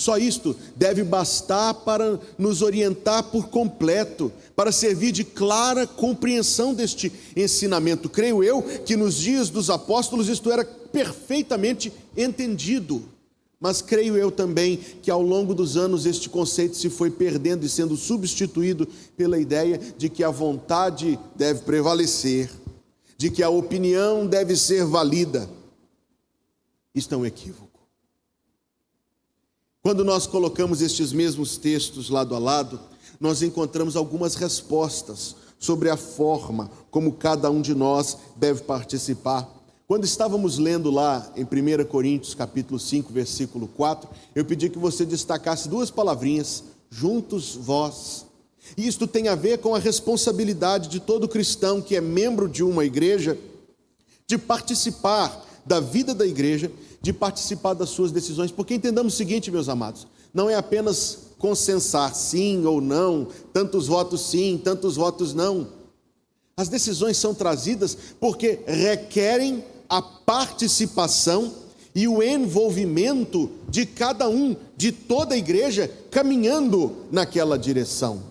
Só 0.00 0.16
isto 0.16 0.56
deve 0.74 1.04
bastar 1.04 1.74
para 1.74 2.18
nos 2.38 2.62
orientar 2.62 3.24
por 3.24 3.48
completo, 3.48 4.32
para 4.56 4.72
servir 4.72 5.12
de 5.12 5.24
clara 5.24 5.86
compreensão 5.86 6.72
deste 6.72 7.12
ensinamento. 7.36 8.08
Creio 8.08 8.42
eu 8.42 8.62
que 8.62 8.96
nos 8.96 9.16
dias 9.16 9.50
dos 9.50 9.68
apóstolos 9.68 10.30
isto 10.30 10.50
era 10.50 10.64
perfeitamente 10.64 11.92
entendido. 12.16 13.02
Mas 13.60 13.82
creio 13.82 14.16
eu 14.16 14.30
também 14.30 14.78
que 15.02 15.10
ao 15.10 15.20
longo 15.20 15.54
dos 15.54 15.76
anos 15.76 16.06
este 16.06 16.30
conceito 16.30 16.78
se 16.78 16.88
foi 16.88 17.10
perdendo 17.10 17.66
e 17.66 17.68
sendo 17.68 17.94
substituído 17.94 18.88
pela 19.18 19.38
ideia 19.38 19.78
de 19.98 20.08
que 20.08 20.24
a 20.24 20.30
vontade 20.30 21.18
deve 21.36 21.60
prevalecer, 21.60 22.50
de 23.18 23.30
que 23.30 23.42
a 23.42 23.50
opinião 23.50 24.26
deve 24.26 24.56
ser 24.56 24.86
valida. 24.86 25.46
Isto 26.94 27.14
é 27.14 27.18
um 27.18 27.26
equívoco. 27.26 27.79
Quando 29.82 30.04
nós 30.04 30.26
colocamos 30.26 30.82
estes 30.82 31.12
mesmos 31.12 31.56
textos 31.56 32.10
lado 32.10 32.34
a 32.34 32.38
lado, 32.38 32.80
nós 33.18 33.42
encontramos 33.42 33.96
algumas 33.96 34.34
respostas 34.34 35.36
sobre 35.58 35.90
a 35.90 35.96
forma 35.96 36.70
como 36.90 37.12
cada 37.12 37.50
um 37.50 37.60
de 37.60 37.74
nós 37.74 38.16
deve 38.36 38.62
participar 38.62 39.60
quando 39.90 40.04
estávamos 40.04 40.56
lendo 40.56 40.88
lá 40.88 41.32
em 41.34 41.42
1 41.42 41.84
Coríntios 41.86 42.32
capítulo 42.32 42.78
5, 42.78 43.12
versículo 43.12 43.66
4, 43.66 44.08
eu 44.36 44.44
pedi 44.44 44.70
que 44.70 44.78
você 44.78 45.04
destacasse 45.04 45.68
duas 45.68 45.90
palavrinhas, 45.90 46.62
juntos 46.88 47.56
vós. 47.56 48.24
E 48.76 48.86
isto 48.86 49.08
tem 49.08 49.26
a 49.26 49.34
ver 49.34 49.58
com 49.58 49.74
a 49.74 49.80
responsabilidade 49.80 50.88
de 50.88 51.00
todo 51.00 51.26
cristão 51.26 51.82
que 51.82 51.96
é 51.96 52.00
membro 52.00 52.48
de 52.48 52.62
uma 52.62 52.84
igreja 52.84 53.36
de 54.28 54.38
participar 54.38 55.44
da 55.66 55.80
vida 55.80 56.14
da 56.14 56.24
igreja, 56.24 56.70
de 57.00 57.12
participar 57.12 57.74
das 57.74 57.90
suas 57.90 58.12
decisões, 58.12 58.50
porque 58.50 58.74
entendamos 58.74 59.14
o 59.14 59.16
seguinte, 59.16 59.50
meus 59.50 59.68
amados, 59.68 60.06
não 60.32 60.50
é 60.50 60.54
apenas 60.54 61.30
consensar 61.38 62.14
sim 62.14 62.64
ou 62.66 62.80
não, 62.80 63.28
tantos 63.52 63.86
votos 63.86 64.20
sim, 64.20 64.60
tantos 64.62 64.96
votos 64.96 65.32
não. 65.32 65.68
As 66.56 66.68
decisões 66.68 67.16
são 67.16 67.34
trazidas 67.34 67.96
porque 68.20 68.60
requerem 68.66 69.64
a 69.88 70.02
participação 70.02 71.52
e 71.94 72.06
o 72.06 72.22
envolvimento 72.22 73.50
de 73.68 73.84
cada 73.86 74.28
um, 74.28 74.54
de 74.76 74.92
toda 74.92 75.34
a 75.34 75.38
igreja, 75.38 75.90
caminhando 76.10 77.06
naquela 77.10 77.58
direção. 77.58 78.22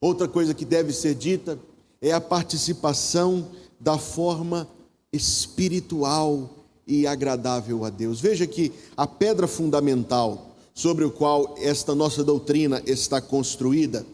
Outra 0.00 0.28
coisa 0.28 0.54
que 0.54 0.64
deve 0.64 0.92
ser 0.92 1.14
dita 1.14 1.58
é 2.00 2.12
a 2.12 2.20
participação 2.20 3.48
da 3.80 3.98
forma 3.98 4.68
espiritual 5.16 6.50
e 6.86 7.06
agradável 7.06 7.84
a 7.84 7.90
Deus. 7.90 8.20
Veja 8.20 8.46
que 8.46 8.72
a 8.96 9.06
pedra 9.06 9.46
fundamental 9.46 10.54
sobre 10.74 11.04
o 11.04 11.10
qual 11.10 11.56
esta 11.58 11.94
nossa 11.94 12.22
doutrina 12.22 12.82
está 12.86 13.20
construída 13.20 14.06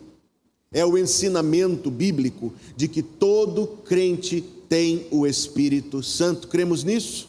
é 0.73 0.87
o 0.87 0.97
ensinamento 0.97 1.91
bíblico 1.91 2.53
de 2.77 2.89
que 2.89 3.03
todo 3.03 3.67
crente 3.85 4.41
tem 4.69 5.07
o 5.11 5.27
Espírito 5.27 6.03
Santo. 6.03 6.49
Cremos 6.49 6.83
nisso? 6.83 7.29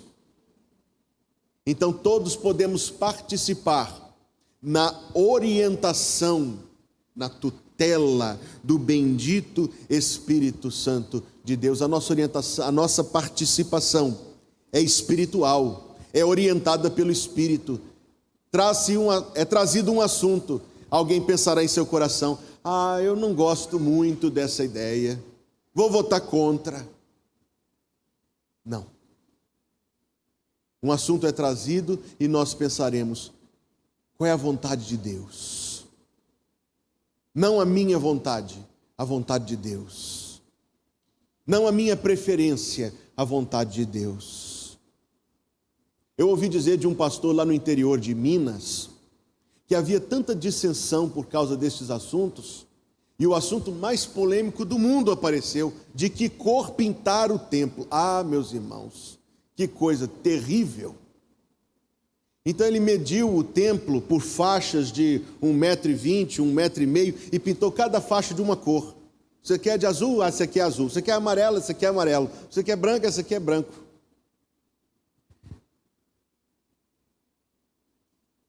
Então 1.66 1.92
todos 1.92 2.36
podemos 2.36 2.90
participar 2.90 4.16
na 4.62 4.98
orientação, 5.14 6.60
na 7.14 7.28
tutela 7.28 7.63
do 8.64 8.78
bendito 8.78 9.70
Espírito 9.90 10.72
Santo 10.72 11.24
de 11.44 11.56
Deus. 11.56 11.82
A 11.82 11.88
nossa 11.88 12.14
orientação, 12.14 12.66
a 12.66 12.72
nossa 12.72 13.04
participação 13.04 14.18
é 14.72 14.80
espiritual, 14.80 15.96
é 16.14 16.24
orientada 16.24 16.90
pelo 16.90 17.12
Espírito. 17.12 17.80
Traz 18.52 18.90
uma, 18.90 19.28
é 19.36 19.44
trazido 19.44 19.92
um 19.92 20.02
assunto, 20.02 20.62
alguém 20.90 21.22
pensará 21.22 21.64
em 21.64 21.68
seu 21.68 21.86
coração: 21.86 22.40
ah, 22.64 23.00
eu 23.02 23.16
não 23.16 23.34
gosto 23.34 23.80
muito 23.80 24.30
dessa 24.30 24.64
ideia, 24.64 25.22
vou 25.74 25.90
votar 25.90 26.22
contra. 26.22 26.88
Não. 28.66 28.86
Um 30.82 30.92
assunto 30.92 31.26
é 31.26 31.32
trazido 31.32 32.00
e 32.20 32.28
nós 32.28 32.54
pensaremos: 32.54 33.32
qual 34.18 34.28
é 34.28 34.32
a 34.32 34.38
vontade 34.38 34.88
de 34.88 34.98
Deus? 34.98 35.63
Não 37.34 37.60
a 37.60 37.66
minha 37.66 37.98
vontade, 37.98 38.64
a 38.98 39.04
vontade 39.04 39.46
de 39.46 39.56
Deus. 39.56 40.42
Não 41.46 41.68
a 41.68 41.72
minha 41.72 41.98
preferência, 41.98 42.94
a 43.18 43.24
vontade 43.24 43.74
de 43.74 43.86
Deus. 43.86 44.78
Eu 46.18 46.30
ouvi 46.30 46.48
dizer 46.48 46.78
de 46.78 46.88
um 46.88 46.94
pastor 46.94 47.36
lá 47.36 47.44
no 47.44 47.54
interior 47.54 48.00
de 48.00 48.14
Minas 48.14 48.92
que 49.66 49.76
havia 49.76 50.00
tanta 50.00 50.36
dissensão 50.36 51.10
por 51.10 51.26
causa 51.26 51.58
destes 51.58 51.90
assuntos, 51.90 52.68
e 53.18 53.26
o 53.26 53.34
assunto 53.34 53.72
mais 53.72 54.06
polêmico 54.06 54.66
do 54.66 54.78
mundo 54.78 55.12
apareceu: 55.12 55.74
de 55.96 56.10
que 56.10 56.30
cor 56.30 56.72
pintar 56.72 57.32
o 57.32 57.40
templo. 57.40 57.88
Ah, 57.90 58.24
meus 58.24 58.54
irmãos, 58.54 59.18
que 59.56 59.68
coisa 59.68 60.08
terrível. 60.08 60.96
Então 62.46 62.68
ele 62.68 62.80
mediu 62.80 63.34
o 63.34 63.44
templo 63.44 64.02
por 64.02 64.22
faixas 64.22 64.92
de 64.92 65.22
um 65.42 65.54
metro 65.54 65.90
e 65.92 67.40
pintou 67.40 67.72
cada 67.72 68.02
faixa 68.02 68.34
de 68.34 68.42
uma 68.42 68.58
cor. 68.58 68.96
Você 69.42 69.58
quer 69.58 69.78
de 69.78 69.86
azul? 69.86 70.22
Ah, 70.22 70.30
esse 70.30 70.44
aqui 70.44 70.60
é 70.60 70.64
azul. 70.64 70.90
Você 70.90 71.02
quer 71.02 71.14
amarelo? 71.14 71.58
Esse 71.58 71.72
aqui 71.72 71.86
é 71.86 71.90
amarelo. 71.90 72.30
Você 72.50 72.64
quer 72.64 72.76
branco? 72.76 73.06
Esse 73.06 73.22
aqui 73.22 73.36
é 73.36 73.40
branco. 73.40 73.72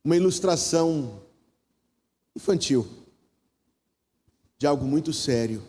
Uma 0.05 0.17
ilustração 0.17 1.21
infantil 2.37 2.87
de 4.59 4.67
algo 4.67 4.85
muito 4.85 5.13
sério. 5.13 5.63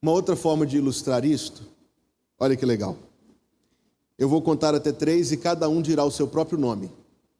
Uma 0.00 0.12
outra 0.12 0.36
forma 0.36 0.66
de 0.66 0.76
ilustrar 0.76 1.24
isto, 1.24 1.62
olha 2.38 2.56
que 2.56 2.64
legal. 2.64 2.96
Eu 4.18 4.28
vou 4.28 4.40
contar 4.40 4.74
até 4.74 4.92
três 4.92 5.32
e 5.32 5.36
cada 5.36 5.68
um 5.68 5.82
dirá 5.82 6.04
o 6.04 6.10
seu 6.10 6.26
próprio 6.26 6.58
nome. 6.58 6.90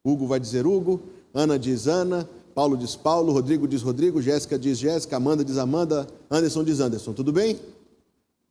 Hugo 0.05 0.27
vai 0.27 0.39
dizer 0.39 0.67
Hugo, 0.67 1.01
Ana 1.33 1.59
diz 1.59 1.87
Ana, 1.87 2.29
Paulo 2.55 2.77
diz 2.77 2.97
Paulo, 2.97 3.33
Rodrigo 3.33 3.69
diz 3.69 3.83
Rodrigo, 3.83 4.23
Jéssica 4.23 4.59
diz 4.59 4.79
Jéssica, 4.79 5.17
Amanda 5.17 5.45
diz 5.45 5.59
Amanda, 5.59 6.07
Anderson 6.31 6.65
diz 6.65 6.81
Anderson. 6.81 7.13
Tudo 7.13 7.33
bem? 7.33 7.59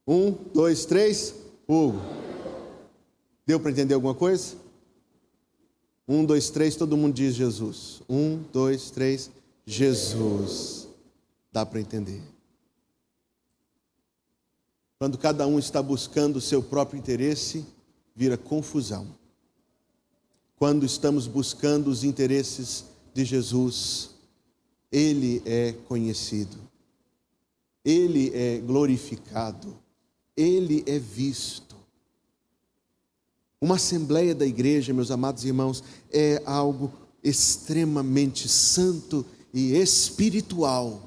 Um, 0.08 0.32
dois, 0.53 0.86
três. 0.86 1.34
Hugo. 1.67 2.00
Deu 3.46 3.60
para 3.60 3.72
entender 3.72 3.94
alguma 3.94 4.13
coisa? 4.13 4.55
Um, 6.08 6.24
dois, 6.24 6.50
três, 6.50 6.75
todo 6.75 6.96
mundo 6.96 7.15
diz 7.15 7.34
Jesus. 7.34 8.01
Um, 8.08 8.44
dois, 8.53 8.91
três, 8.91 9.32
Jesus. 9.65 10.88
Dá 11.51 11.65
para 11.65 11.79
entender. 11.79 12.22
Quando 15.00 15.17
cada 15.17 15.48
um 15.48 15.58
está 15.58 15.82
buscando 15.82 16.38
o 16.38 16.41
seu 16.41 16.62
próprio 16.62 17.00
interesse, 17.00 17.65
vira 18.15 18.38
confusão. 18.38 19.07
Quando 20.55 20.86
estamos 20.86 21.27
buscando 21.27 21.89
os 21.89 22.03
interesses 22.03 22.86
de 23.13 23.25
Jesus, 23.25 24.12
Ele 24.91 25.41
é 25.45 25.74
conhecido, 25.88 26.57
Ele 27.84 28.31
é 28.34 28.60
glorificado, 28.60 29.77
Ele 30.36 30.84
é 30.88 30.98
visto. 30.98 31.75
Uma 33.60 33.75
assembleia 33.75 34.34
da 34.34 34.45
igreja, 34.45 34.93
meus 34.93 35.12
amados 35.12 35.43
irmãos, 35.43 35.84
é 36.12 36.41
algo 36.45 36.93
extremamente 37.24 38.48
santo 38.48 39.25
e 39.53 39.74
espiritual. 39.75 41.05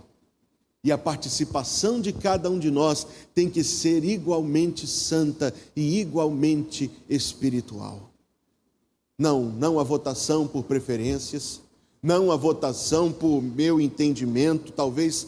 E 0.84 0.92
a 0.92 0.98
participação 0.98 2.00
de 2.00 2.12
cada 2.12 2.48
um 2.50 2.58
de 2.58 2.70
nós 2.70 3.06
tem 3.34 3.50
que 3.50 3.64
ser 3.64 4.04
igualmente 4.04 4.86
santa 4.86 5.52
e 5.74 5.98
igualmente 6.00 6.90
espiritual. 7.08 8.10
Não, 9.18 9.44
não 9.44 9.80
a 9.80 9.82
votação 9.82 10.46
por 10.46 10.64
preferências, 10.64 11.60
não 12.00 12.30
a 12.30 12.36
votação 12.36 13.12
por 13.12 13.42
meu 13.42 13.80
entendimento, 13.80 14.70
talvez 14.70 15.26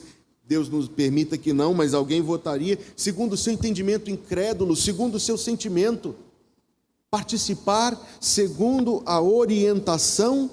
Deus 0.50 0.68
nos 0.68 0.88
permita 0.88 1.38
que 1.38 1.52
não, 1.52 1.74
mas 1.74 1.94
alguém 1.94 2.20
votaria 2.20 2.78
segundo 2.96 3.34
o 3.34 3.36
seu 3.36 3.52
entendimento 3.52 4.10
incrédulo, 4.10 4.74
segundo 4.74 5.14
o 5.14 5.20
seu 5.20 5.38
sentimento. 5.38 6.14
Participar 7.08 7.96
segundo 8.20 9.02
a 9.06 9.20
orientação 9.20 10.50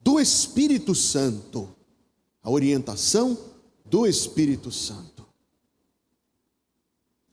do 0.00 0.20
Espírito 0.20 0.94
Santo. 0.94 1.68
A 2.40 2.50
orientação 2.50 3.36
do 3.88 4.06
Espírito 4.06 4.70
Santo. 4.70 5.26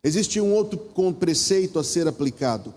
Existe 0.04 0.42
um 0.42 0.54
outro 0.54 0.78
preceito 1.14 1.80
a 1.80 1.84
ser 1.84 2.08
aplicado. 2.08 2.74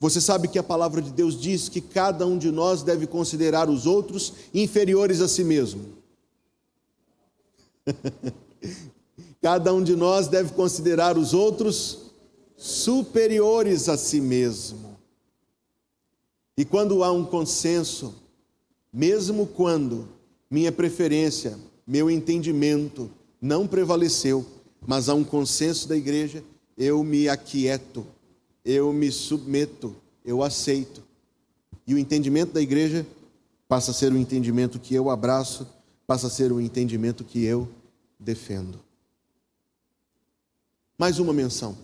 Você 0.00 0.20
sabe 0.20 0.46
que 0.46 0.58
a 0.58 0.62
palavra 0.62 1.02
de 1.02 1.10
Deus 1.10 1.40
diz 1.40 1.68
que 1.68 1.80
cada 1.80 2.24
um 2.24 2.38
de 2.38 2.52
nós 2.52 2.82
deve 2.82 3.06
considerar 3.06 3.68
os 3.68 3.84
outros 3.84 4.32
inferiores 4.54 5.20
a 5.20 5.26
si 5.26 5.42
mesmo. 5.42 5.98
cada 9.42 9.74
um 9.74 9.82
de 9.82 9.96
nós 9.96 10.28
deve 10.28 10.52
considerar 10.52 11.18
os 11.18 11.34
outros 11.34 12.12
superiores 12.56 13.88
a 13.88 13.96
si 13.96 14.20
mesmo. 14.20 14.96
E 16.56 16.64
quando 16.64 17.02
há 17.02 17.10
um 17.10 17.24
consenso, 17.24 18.14
mesmo 18.92 19.46
quando 19.46 20.08
minha 20.48 20.70
preferência, 20.70 21.58
meu 21.86 22.10
entendimento, 22.10 23.10
não 23.40 23.66
prevaleceu, 23.66 24.44
mas 24.86 25.08
há 25.08 25.14
um 25.14 25.24
consenso 25.24 25.88
da 25.88 25.96
igreja, 25.96 26.42
eu 26.76 27.02
me 27.02 27.28
aquieto, 27.28 28.06
eu 28.64 28.92
me 28.92 29.10
submeto, 29.10 29.94
eu 30.24 30.42
aceito. 30.42 31.02
E 31.86 31.94
o 31.94 31.98
entendimento 31.98 32.52
da 32.52 32.60
igreja 32.60 33.06
passa 33.66 33.90
a 33.90 33.94
ser 33.94 34.12
o 34.12 34.16
entendimento 34.16 34.78
que 34.78 34.94
eu 34.94 35.10
abraço, 35.10 35.66
passa 36.06 36.26
a 36.26 36.30
ser 36.30 36.52
o 36.52 36.60
entendimento 36.60 37.24
que 37.24 37.44
eu 37.44 37.68
defendo. 38.18 38.80
Mais 40.98 41.18
uma 41.18 41.32
menção. 41.32 41.76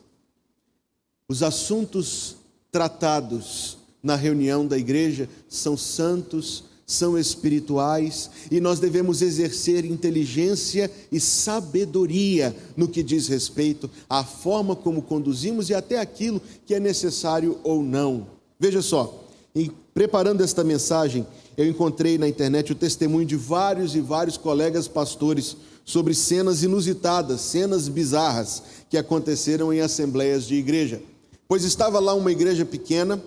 Os 1.28 1.42
assuntos 1.42 2.36
tratados 2.70 3.78
na 4.02 4.16
reunião 4.16 4.66
da 4.66 4.76
igreja 4.76 5.28
são 5.48 5.76
santos, 5.76 6.64
são 6.86 7.18
espirituais 7.18 8.30
e 8.50 8.60
nós 8.60 8.78
devemos 8.78 9.22
exercer 9.22 9.84
inteligência 9.84 10.90
e 11.10 11.18
sabedoria 11.18 12.54
no 12.76 12.88
que 12.88 13.02
diz 13.02 13.28
respeito 13.28 13.90
à 14.08 14.22
forma 14.22 14.76
como 14.76 15.02
conduzimos 15.02 15.70
e 15.70 15.74
até 15.74 15.98
aquilo 15.98 16.40
que 16.66 16.74
é 16.74 16.80
necessário 16.80 17.58
ou 17.64 17.82
não. 17.82 18.26
Veja 18.58 18.82
só, 18.82 19.24
em 19.54 19.70
preparando 19.94 20.42
esta 20.42 20.64
mensagem, 20.64 21.26
eu 21.56 21.66
encontrei 21.66 22.18
na 22.18 22.28
internet 22.28 22.72
o 22.72 22.74
testemunho 22.76 23.24
de 23.24 23.36
vários 23.36 23.94
e 23.94 24.00
vários 24.00 24.36
colegas 24.36 24.88
pastores 24.88 25.56
sobre 25.84 26.14
cenas 26.14 26.62
inusitadas, 26.62 27.40
cenas 27.40 27.88
bizarras 27.88 28.62
que 28.90 28.98
aconteceram 28.98 29.72
em 29.72 29.80
assembleias 29.80 30.46
de 30.46 30.56
igreja. 30.56 31.00
Pois 31.46 31.62
estava 31.62 32.00
lá 32.00 32.14
uma 32.14 32.32
igreja 32.32 32.64
pequena 32.64 33.22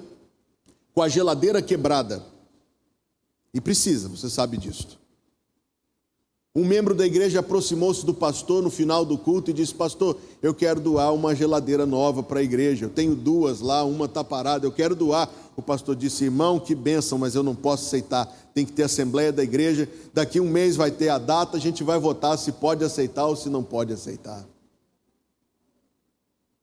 com 0.94 1.02
a 1.02 1.08
geladeira 1.08 1.62
quebrada 1.62 2.37
e 3.58 3.62
precisa, 3.62 4.08
você 4.08 4.30
sabe 4.30 4.56
disso. 4.56 5.00
Um 6.56 6.64
membro 6.64 6.94
da 6.94 7.08
igreja 7.08 7.40
aproximou-se 7.40 8.06
do 8.06 8.14
pastor 8.14 8.62
no 8.62 8.70
final 8.70 9.04
do 9.04 9.18
culto 9.18 9.50
e 9.50 9.54
disse: 9.54 9.74
Pastor, 9.74 10.16
eu 10.44 10.54
quero 10.54 10.80
doar 10.80 11.12
uma 11.12 11.34
geladeira 11.34 11.84
nova 11.84 12.22
para 12.22 12.40
a 12.40 12.44
igreja. 12.44 12.86
Eu 12.86 12.90
tenho 12.90 13.16
duas 13.16 13.60
lá, 13.60 13.84
uma 13.84 14.06
está 14.06 14.24
parada, 14.24 14.66
eu 14.66 14.72
quero 14.72 14.96
doar. 14.96 15.28
O 15.56 15.62
pastor 15.62 15.96
disse: 15.96 16.26
Irmão, 16.26 16.60
que 16.60 16.76
bênção, 16.76 17.18
mas 17.18 17.34
eu 17.34 17.42
não 17.42 17.56
posso 17.56 17.88
aceitar. 17.88 18.28
Tem 18.54 18.64
que 18.64 18.72
ter 18.72 18.84
assembleia 18.84 19.32
da 19.32 19.44
igreja. 19.44 19.90
Daqui 20.14 20.40
um 20.40 20.50
mês 20.50 20.76
vai 20.76 20.92
ter 20.92 21.10
a 21.10 21.18
data, 21.18 21.58
a 21.58 21.60
gente 21.60 21.84
vai 21.84 22.00
votar 22.00 22.38
se 22.38 22.52
pode 22.52 22.84
aceitar 22.84 23.26
ou 23.26 23.36
se 23.36 23.50
não 23.50 23.64
pode 23.64 23.92
aceitar. 23.92 24.48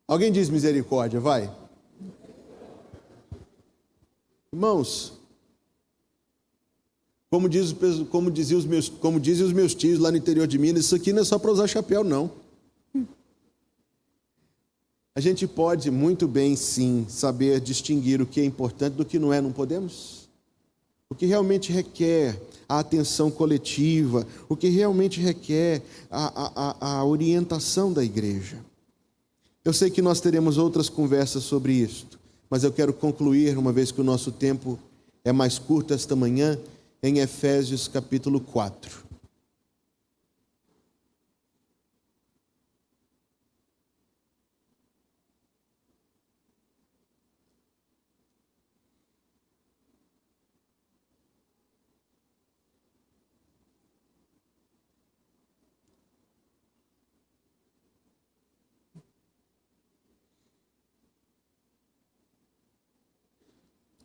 Alguém 0.07 0.31
diz 0.31 0.49
misericórdia, 0.49 1.19
vai. 1.19 1.53
Irmãos, 4.53 5.24
como, 7.35 7.49
diz, 7.49 7.75
como, 8.13 8.31
dizia 8.31 8.57
os 8.57 8.65
meus, 8.65 8.89
como 8.89 9.19
dizem 9.19 9.45
os 9.45 9.53
meus 9.53 9.75
tios 9.75 9.99
lá 9.99 10.09
no 10.09 10.17
interior 10.17 10.47
de 10.47 10.57
Minas, 10.57 10.85
isso 10.85 10.95
aqui 10.95 11.13
não 11.13 11.23
é 11.23 11.25
só 11.25 11.37
para 11.37 11.51
usar 11.51 11.67
chapéu, 11.67 12.05
não. 12.05 12.31
A 15.17 15.21
gente 15.21 15.45
pode 15.45 15.91
muito 15.91 16.29
bem, 16.29 16.55
sim, 16.55 17.05
saber 17.09 17.59
distinguir 17.59 18.23
o 18.23 18.27
que 18.27 18.41
é 18.41 18.45
importante 18.45 18.95
do 18.95 19.05
que 19.05 19.19
não 19.19 19.33
é, 19.33 19.41
não 19.41 19.51
podemos? 19.51 20.29
O 21.11 21.15
que 21.17 21.27
realmente 21.27 21.73
requer 21.73 22.41
a 22.69 22.79
atenção 22.79 23.33
coletiva, 23.33 24.25
o 24.49 24.57
que 24.57 24.69
realmente 24.69 25.21
requer 25.21 25.83
a, 26.09 26.77
a, 26.87 26.99
a 26.99 27.05
orientação 27.05 27.93
da 27.93 28.05
igreja. 28.05 28.65
Eu 29.65 29.73
sei 29.73 29.91
que 29.91 30.01
nós 30.01 30.21
teremos 30.21 30.57
outras 30.57 30.89
conversas 30.89 31.43
sobre 31.43 31.73
isto, 31.73 32.17
mas 32.49 32.63
eu 32.63 32.71
quero 32.71 32.93
concluir, 32.93 33.59
uma 33.59 33.73
vez 33.73 33.91
que 33.91 34.01
o 34.01 34.05
nosso 34.05 34.31
tempo 34.31 34.79
é 35.25 35.33
mais 35.33 35.59
curto 35.59 35.93
esta 35.93 36.15
manhã, 36.15 36.57
em 37.07 37.19
Efésios 37.19 37.87
capítulo 37.87 38.41
4. 38.41 39.05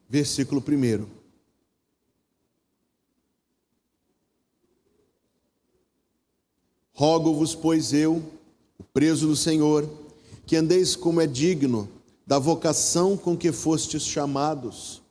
Versículo 0.10 0.62
primeiro. 0.62 1.19
Rogo-vos, 7.00 7.56
pois 7.56 7.94
eu, 7.94 8.22
o 8.78 8.84
preso 8.84 9.26
do 9.26 9.34
Senhor, 9.34 9.90
que 10.46 10.58
andeis 10.58 10.98
como 10.98 11.22
é 11.22 11.26
digno 11.26 11.88
da 12.28 12.38
vocação 12.38 13.16
com 13.16 13.38
que 13.38 13.54
fostes 13.54 14.04
chamados, 14.04 15.02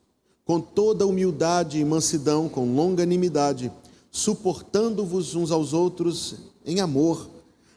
com 0.45 0.61
toda 0.61 1.07
humildade 1.07 1.79
e 1.79 1.83
mansidão, 1.83 2.47
com 2.47 2.75
longanimidade, 2.75 3.71
suportando-vos 4.11 5.33
uns 5.33 5.49
aos 5.49 5.73
outros 5.73 6.35
em 6.63 6.79
amor, 6.79 7.27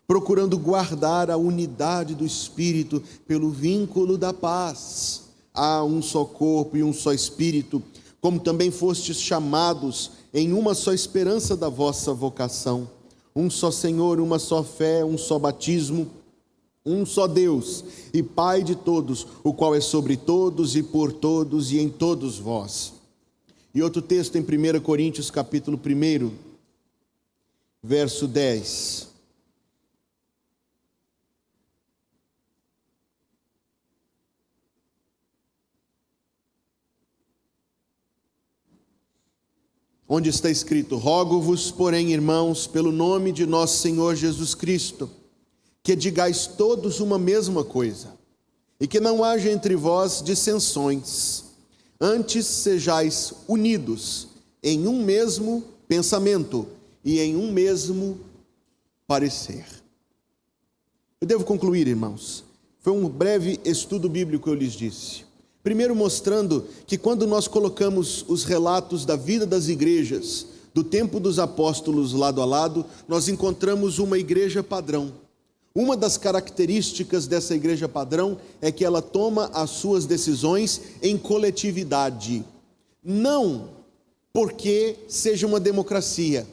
procurando 0.06 0.58
guardar 0.58 1.30
a 1.30 1.38
unidade 1.38 2.14
do 2.14 2.26
Espírito 2.26 3.02
pelo 3.26 3.48
vínculo 3.48 4.18
da 4.18 4.34
paz. 4.34 5.22
Há 5.54 5.82
um 5.84 6.02
só 6.02 6.22
corpo 6.26 6.76
e 6.76 6.82
um 6.82 6.92
só 6.92 7.14
Espírito, 7.14 7.82
como 8.20 8.38
também 8.38 8.70
fostes 8.70 9.16
chamados 9.16 10.10
em 10.34 10.52
uma 10.52 10.74
só 10.74 10.92
esperança 10.92 11.56
da 11.56 11.70
vossa 11.70 12.12
vocação 12.12 12.86
um 13.34 13.48
só 13.48 13.70
Senhor, 13.70 14.20
uma 14.20 14.38
só 14.38 14.62
fé, 14.62 15.04
um 15.04 15.16
só 15.16 15.38
batismo, 15.38 16.10
um 16.84 17.06
só 17.06 17.26
Deus 17.26 17.84
e 18.12 18.22
Pai 18.22 18.62
de 18.62 18.74
todos, 18.74 19.26
o 19.42 19.54
qual 19.54 19.74
é 19.74 19.80
sobre 19.80 20.16
todos 20.16 20.76
e 20.76 20.82
por 20.82 21.12
todos 21.12 21.72
e 21.72 21.78
em 21.78 21.88
todos 21.88 22.38
vós. 22.38 22.94
E 23.74 23.82
outro 23.82 24.02
texto 24.02 24.36
em 24.36 24.42
1 24.42 24.80
Coríntios, 24.80 25.30
capítulo 25.30 25.78
1, 25.78 26.30
verso 27.82 28.26
10. 28.26 29.11
Onde 40.08 40.30
está 40.30 40.50
escrito: 40.50 40.96
Rogo-vos, 40.96 41.70
porém, 41.70 42.12
irmãos, 42.12 42.66
pelo 42.66 42.92
nome 42.92 43.32
de 43.32 43.46
nosso 43.46 43.78
Senhor 43.80 44.14
Jesus 44.14 44.54
Cristo, 44.54 45.10
que 45.82 45.96
digais 45.96 46.46
todos 46.46 47.00
uma 47.00 47.18
mesma 47.18 47.64
coisa, 47.64 48.08
e 48.80 48.86
que 48.86 49.00
não 49.00 49.22
haja 49.24 49.50
entre 49.50 49.76
vós 49.76 50.22
dissensões, 50.22 51.44
antes 52.00 52.46
sejais 52.46 53.32
unidos 53.48 54.28
em 54.62 54.86
um 54.86 55.02
mesmo 55.02 55.64
pensamento 55.88 56.66
e 57.04 57.20
em 57.20 57.36
um 57.36 57.50
mesmo 57.50 58.20
parecer. 59.06 59.66
Eu 61.20 61.26
devo 61.26 61.44
concluir, 61.44 61.86
irmãos. 61.86 62.44
Foi 62.80 62.92
um 62.92 63.08
breve 63.08 63.60
estudo 63.64 64.08
bíblico 64.08 64.44
que 64.44 64.50
eu 64.50 64.54
lhes 64.54 64.72
disse. 64.72 65.24
Primeiro, 65.62 65.94
mostrando 65.94 66.66
que 66.86 66.98
quando 66.98 67.26
nós 67.26 67.46
colocamos 67.46 68.24
os 68.28 68.44
relatos 68.44 69.06
da 69.06 69.14
vida 69.14 69.46
das 69.46 69.68
igrejas, 69.68 70.46
do 70.74 70.82
tempo 70.82 71.20
dos 71.20 71.38
apóstolos 71.38 72.12
lado 72.12 72.40
a 72.40 72.44
lado, 72.44 72.84
nós 73.06 73.28
encontramos 73.28 73.98
uma 73.98 74.18
igreja 74.18 74.62
padrão. 74.62 75.12
Uma 75.74 75.96
das 75.96 76.18
características 76.18 77.26
dessa 77.26 77.54
igreja 77.54 77.88
padrão 77.88 78.38
é 78.60 78.70
que 78.72 78.84
ela 78.84 79.00
toma 79.00 79.50
as 79.54 79.70
suas 79.70 80.04
decisões 80.04 80.80
em 81.00 81.16
coletividade. 81.16 82.44
Não 83.02 83.70
porque 84.32 84.96
seja 85.08 85.46
uma 85.46 85.60
democracia, 85.60 86.46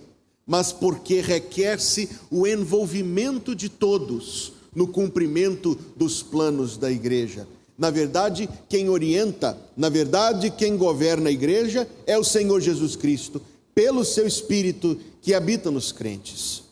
mas 0.45 0.71
porque 0.71 1.21
requer-se 1.21 2.09
o 2.29 2.45
envolvimento 2.45 3.55
de 3.55 3.69
todos 3.69 4.53
no 4.75 4.87
cumprimento 4.87 5.77
dos 5.95 6.21
planos 6.21 6.77
da 6.77 6.91
igreja. 6.91 7.47
Na 7.79 7.89
verdade, 7.89 8.49
quem 8.67 8.89
orienta, 8.89 9.57
na 9.75 9.87
verdade, 9.87 10.51
quem 10.51 10.75
governa 10.75 11.29
a 11.29 11.31
igreja 11.31 11.87
é 12.05 12.17
o 12.17 12.25
Senhor 12.25 12.59
Jesus 12.59 12.97
Cristo, 12.97 13.41
pelo 13.73 14.03
seu 14.03 14.27
Espírito 14.27 14.99
que 15.21 15.33
habita 15.33 15.71
nos 15.71 15.93
crentes. 15.93 16.63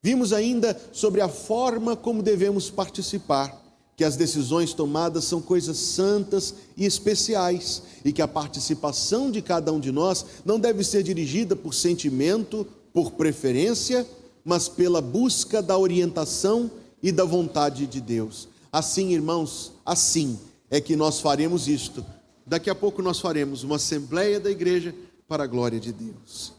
Vimos 0.00 0.32
ainda 0.32 0.80
sobre 0.92 1.20
a 1.20 1.28
forma 1.28 1.96
como 1.96 2.22
devemos 2.22 2.70
participar, 2.70 3.60
que 3.96 4.04
as 4.04 4.14
decisões 4.14 4.72
tomadas 4.72 5.24
são 5.24 5.42
coisas 5.42 5.78
santas 5.78 6.54
e 6.76 6.84
especiais, 6.84 7.82
e 8.04 8.12
que 8.12 8.22
a 8.22 8.28
participação 8.28 9.32
de 9.32 9.42
cada 9.42 9.72
um 9.72 9.80
de 9.80 9.90
nós 9.90 10.24
não 10.44 10.60
deve 10.60 10.84
ser 10.84 11.02
dirigida 11.02 11.56
por 11.56 11.74
sentimento, 11.74 12.64
por 12.92 13.10
preferência, 13.10 14.06
mas 14.44 14.68
pela 14.68 15.00
busca 15.00 15.60
da 15.60 15.76
orientação 15.76 16.70
e 17.02 17.10
da 17.10 17.24
vontade 17.24 17.84
de 17.88 18.00
Deus. 18.00 18.48
Assim, 18.76 19.14
irmãos, 19.14 19.72
assim 19.86 20.38
é 20.70 20.82
que 20.82 20.96
nós 20.96 21.18
faremos 21.18 21.66
isto. 21.66 22.04
Daqui 22.44 22.68
a 22.68 22.74
pouco 22.74 23.00
nós 23.00 23.18
faremos 23.18 23.64
uma 23.64 23.76
assembleia 23.76 24.38
da 24.38 24.50
igreja 24.50 24.94
para 25.26 25.44
a 25.44 25.46
glória 25.46 25.80
de 25.80 25.94
Deus. 25.94 26.52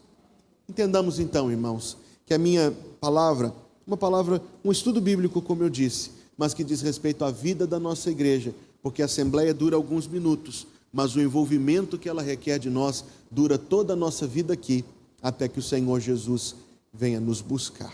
Entendamos 0.67 1.19
então, 1.19 1.51
irmãos, 1.51 1.95
que 2.25 2.33
a 2.33 2.39
minha 2.39 2.75
palavra, 2.99 3.53
uma 3.85 3.95
palavra, 3.95 4.41
um 4.65 4.71
estudo 4.71 4.99
bíblico, 4.99 5.43
como 5.43 5.61
eu 5.61 5.69
disse, 5.69 6.09
mas 6.35 6.55
que 6.55 6.63
diz 6.63 6.81
respeito 6.81 7.23
à 7.23 7.29
vida 7.29 7.67
da 7.67 7.79
nossa 7.79 8.09
igreja, 8.09 8.51
porque 8.81 9.03
a 9.03 9.05
assembleia 9.05 9.53
dura 9.53 9.75
alguns 9.75 10.07
minutos, 10.07 10.65
mas 10.91 11.15
o 11.15 11.21
envolvimento 11.21 11.99
que 11.99 12.09
ela 12.09 12.23
requer 12.23 12.57
de 12.57 12.71
nós 12.71 13.05
dura 13.29 13.59
toda 13.59 13.93
a 13.93 13.95
nossa 13.95 14.25
vida 14.25 14.55
aqui, 14.55 14.83
até 15.21 15.47
que 15.47 15.59
o 15.59 15.63
Senhor 15.63 15.99
Jesus 15.99 16.55
venha 16.91 17.19
nos 17.19 17.41
buscar. 17.41 17.93